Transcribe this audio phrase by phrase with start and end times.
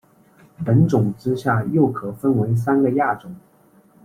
[0.65, 3.35] 本种之下又可分为三个亚种。